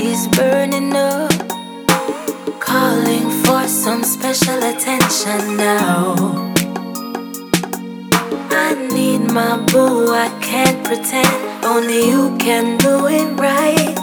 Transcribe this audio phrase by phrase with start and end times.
[0.00, 1.30] is burning up.
[2.60, 6.14] Calling for some special attention now.
[8.50, 11.64] I need my boo, I can't pretend.
[11.64, 13.94] Only you can do it right.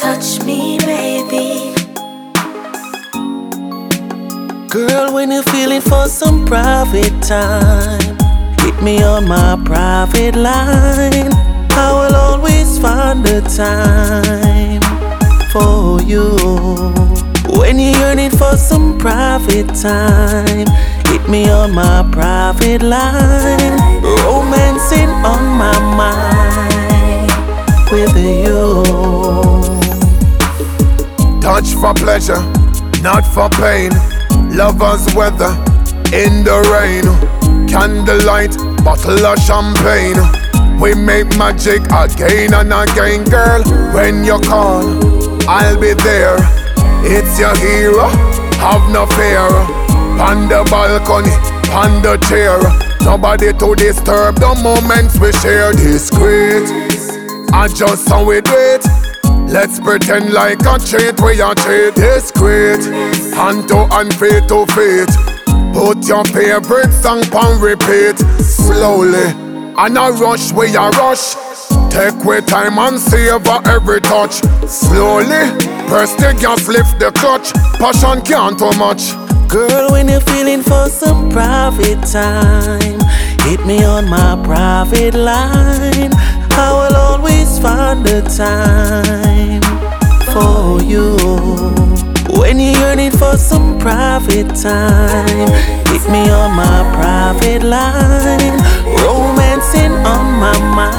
[0.00, 1.74] Touch me, baby.
[4.68, 8.16] Girl, when you're feeling for some private time,
[8.60, 11.30] hit me on my private line.
[11.76, 14.53] I will always find the time
[16.06, 16.36] you.
[17.58, 20.66] When you're yearning for some private time,
[21.06, 23.76] hit me on my private line.
[24.02, 27.30] Romancing on my mind
[27.92, 28.82] with you.
[31.40, 32.42] Touch for pleasure,
[33.02, 33.90] not for pain.
[34.50, 35.52] Lovers weather
[36.12, 37.04] in the rain.
[37.68, 40.20] Candlelight, bottle of champagne.
[40.80, 43.62] We make magic again and again, girl.
[43.94, 44.82] When you call,
[45.46, 46.36] I'll be there.
[47.06, 48.08] It's your hero,
[48.58, 49.48] have no fear.
[50.20, 51.30] On the balcony,
[51.72, 52.58] on the chair.
[53.04, 55.72] Nobody to disturb the moments we share.
[55.72, 56.64] Discreet,
[57.52, 58.84] I just how we do it.
[59.52, 61.94] Let's pretend like a cheat, we a cheat.
[61.94, 62.82] Discreet,
[63.34, 65.12] hand to hand, feet to feet.
[65.74, 69.28] Put your favorite song on repeat slowly.
[69.76, 71.53] And a rush, we a rush.
[71.94, 74.42] Take we time and savor every touch.
[74.66, 75.46] Slowly,
[75.86, 77.52] press the gas, lift the clutch.
[77.78, 79.14] Passion can't too much.
[79.48, 82.98] Girl, when you're feeling for some private time,
[83.46, 86.10] hit me on my private line.
[86.50, 89.62] I will always find the time
[90.34, 91.14] for you.
[92.36, 95.48] When you're yearning for some private time,
[95.86, 98.58] hit me on my private line.
[98.98, 100.93] Romancing on my mind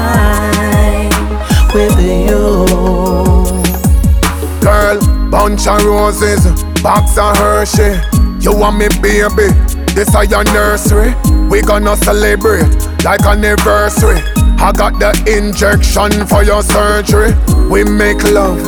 [5.56, 7.98] bunch of roses, box of Hershey.
[8.40, 9.48] You want me, baby?
[9.94, 11.14] This is your nursery.
[11.48, 12.68] We gonna celebrate
[13.04, 14.20] like anniversary.
[14.58, 17.32] I got the injection for your surgery.
[17.70, 18.60] We make love,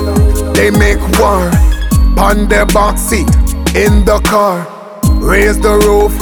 [0.55, 1.51] they make war.
[2.19, 3.29] On the back seat,
[3.77, 4.67] in the car.
[5.21, 6.13] Raise the roof,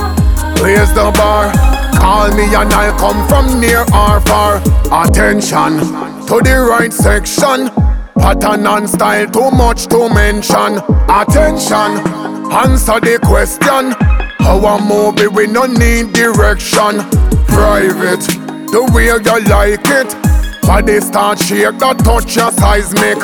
[0.62, 1.52] raise the bar.
[1.96, 4.56] Call me and I'll come from near or far.
[4.90, 5.78] Attention
[6.26, 7.95] to the right section.
[8.18, 10.78] Pattern and style, too much to mention.
[11.08, 11.90] Attention,
[12.52, 13.94] answer the question.
[14.40, 17.02] Our movie, we no need direction.
[17.46, 18.24] Private,
[18.72, 19.18] the way you
[19.48, 20.36] like it.
[20.62, 23.18] Body start shake, that touch your seismic.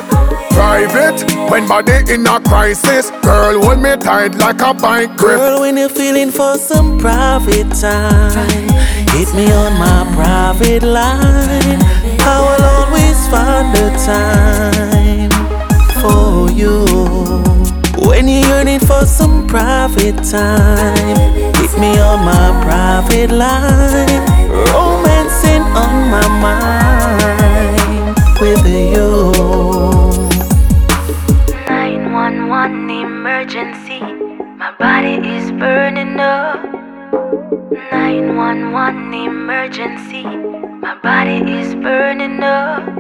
[0.55, 3.11] Private, when body in a crisis.
[3.23, 5.39] Girl, hold me tight like a bike grip.
[5.39, 8.69] Girl, when you're feeling for some private time,
[9.11, 11.83] hit me on my private line.
[12.25, 14.42] I will always find the time
[19.07, 24.23] some private time, hit me on my private line.
[24.73, 29.33] Romancing on my mind with you.
[31.69, 34.01] 911 emergency.
[34.57, 36.63] My body is burning up.
[37.91, 40.23] 911 emergency.
[40.23, 42.92] My body is burning up.